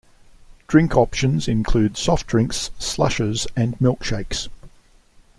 [0.67, 4.47] Drink options include soft drinks, slushes, and milkshakes.